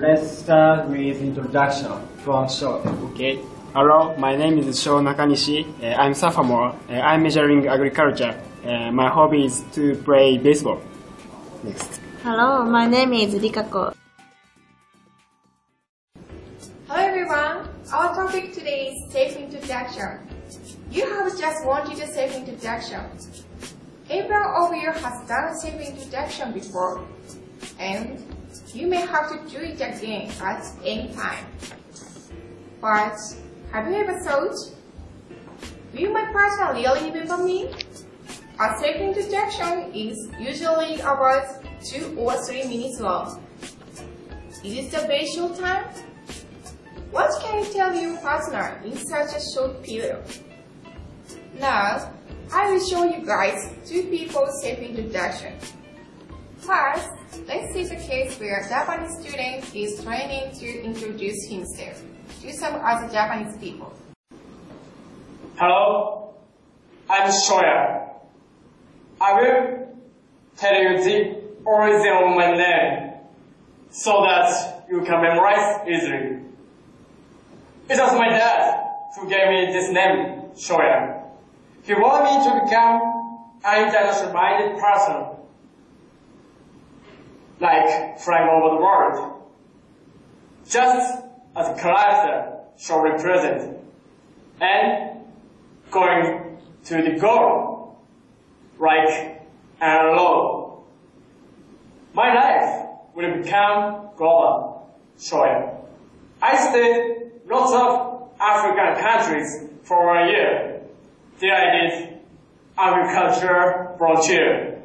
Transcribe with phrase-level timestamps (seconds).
[0.00, 1.90] let's start with introduction
[2.22, 2.82] from Sho.
[3.10, 3.42] Okay.
[3.74, 5.66] Hello, my name is Sho Nakanishi.
[5.82, 6.74] Uh, I'm sophomore.
[6.88, 8.40] Uh, I'm majoring agriculture.
[8.64, 10.80] Uh, my hobby is to play baseball.
[11.64, 12.00] Next.
[12.22, 13.94] Hello, my name is Rikako.
[16.86, 17.68] Hello everyone.
[17.92, 20.20] Our topic today is self-introduction.
[20.90, 23.02] You have just wanted a self-introduction.
[24.10, 27.04] Every of you has done self-introduction before,
[27.78, 28.22] and
[28.74, 31.46] you may have to do it again at any time.
[32.80, 33.16] But
[33.72, 34.54] have you ever thought,
[35.94, 37.70] will my partner really remember me?
[38.60, 43.42] A self-introduction is usually about two or three minutes long.
[44.64, 45.84] Is it a very short time?
[47.10, 50.22] What can you tell your partner in such a short period?
[51.58, 52.12] Now,
[52.52, 55.54] I will show you guys two people's self-introduction.
[56.68, 57.08] First,
[57.48, 62.02] let's see the case where Japanese student is training to introduce himself
[62.42, 63.90] to some other Japanese people.
[65.56, 66.34] Hello,
[67.08, 68.10] I'm Shoya.
[69.18, 69.96] I will
[70.58, 73.14] tell you the origin of my name
[73.88, 76.42] so that you can memorize easily.
[77.88, 78.84] It was my dad
[79.16, 81.22] who gave me this name, Shoya.
[81.82, 83.00] He wanted me to become
[83.64, 85.37] an international minded person,
[87.60, 89.42] like flying over the world,
[90.68, 91.22] just
[91.56, 93.78] as a character should represent,
[94.60, 95.24] and
[95.90, 98.00] going to the goal,
[98.78, 99.42] like
[99.80, 100.82] an alone.
[102.14, 105.74] My life will become global, Shoya.
[106.40, 110.82] I stayed lots of African countries for a year.
[111.40, 112.18] There I did
[112.76, 114.82] agriculture volunteer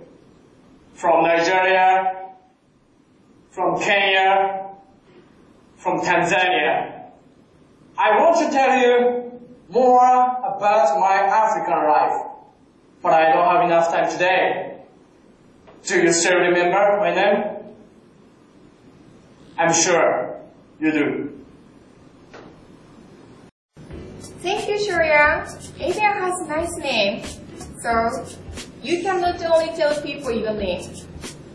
[0.94, 2.23] from Nigeria,
[3.54, 4.66] from Kenya,
[5.78, 7.12] from Tanzania.
[7.96, 9.32] I want to tell you
[9.70, 12.18] more about my African life,
[13.04, 14.82] but I don't have enough time today.
[15.84, 17.76] Do you still remember my name?
[19.60, 20.42] I'm sure
[20.80, 21.30] you do.
[24.42, 25.46] Thank you, Shoya.
[25.80, 27.24] Asia has a nice name,
[27.84, 28.26] so
[28.82, 30.90] you cannot only tell people your name,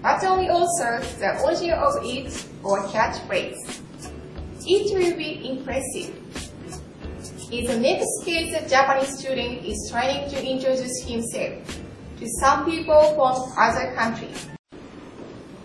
[0.08, 3.80] but only also the origin of it or catch catchphrase.
[4.64, 6.16] It will be impressive.
[7.52, 11.60] In the next case, the Japanese student is trying to introduce himself
[12.20, 14.48] to some people from other countries.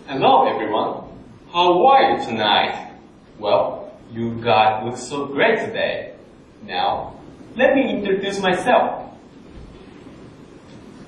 [0.06, 1.08] Hello everyone.
[1.50, 2.92] How are you tonight?
[3.38, 6.16] Well, you guys look so great today.
[6.62, 7.18] Now,
[7.56, 9.10] let me introduce myself.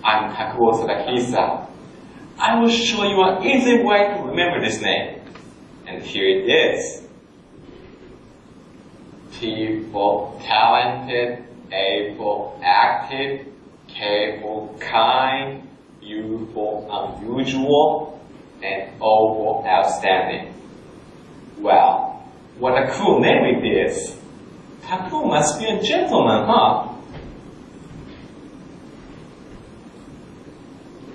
[0.03, 1.76] I'm Takuo Sadakisa.
[2.39, 5.21] I will show you an easy way to remember this name.
[5.87, 7.03] And here it is.
[9.33, 13.47] T for talented, A for active,
[13.89, 15.67] K for kind,
[16.03, 18.21] U for unusual,
[18.63, 20.55] and O for outstanding.
[21.59, 22.23] Well,
[22.59, 24.17] what a cool name it is.
[24.83, 26.86] Taku must be a gentleman, huh?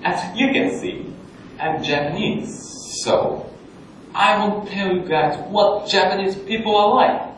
[0.03, 1.13] As you can see,
[1.59, 3.51] I'm Japanese, so
[4.15, 7.31] I will tell you guys what Japanese people are like.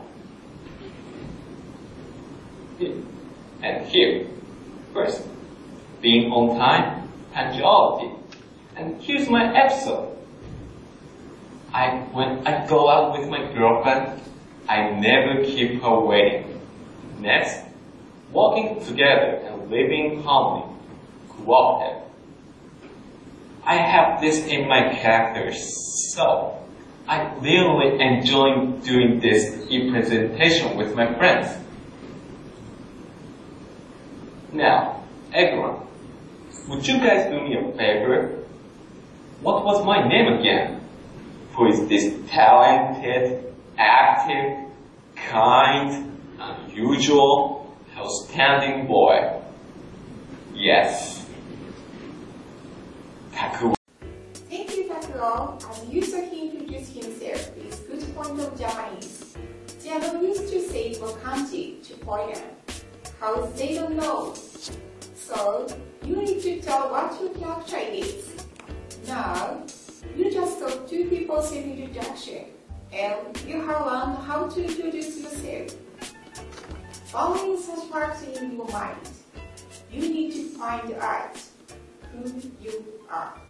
[3.62, 4.26] And here,
[4.92, 5.26] first,
[6.00, 8.14] being on time, punctuality.
[8.76, 10.16] And here's my episode.
[11.72, 14.20] I when I go out with my girlfriend,
[14.68, 16.60] I never keep her waiting.
[17.18, 17.60] Next,
[18.32, 20.72] walking together and living in harmony,
[21.28, 22.03] cooperative.
[23.66, 26.58] I have this in my character, so
[27.08, 31.48] I really enjoy doing this e-presentation with my friends.
[34.52, 35.02] Now,
[35.32, 35.80] everyone,
[36.68, 38.44] would you guys do me a favor?
[39.40, 40.80] What was my name again?
[41.54, 44.70] Who is this talented, active,
[45.16, 49.40] kind, unusual, outstanding boy?
[50.54, 51.23] Yes.
[55.24, 59.34] As you saw he introduced himself with good point of Japanese.
[59.82, 62.44] They not used to say for kanji to them.
[63.20, 64.34] How they don't know.
[65.14, 65.66] So,
[66.04, 68.34] you need to tell what your character is.
[69.06, 69.62] Now,
[70.14, 72.44] you just saw two people people's introduction
[72.92, 75.74] and you have learned how to introduce yourself.
[77.06, 79.08] Following such marks in your mind,
[79.90, 81.40] you need to find out
[82.12, 82.28] who
[82.60, 83.43] you are.